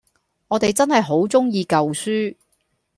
[0.47, 2.35] 我哋真係好鍾意舊書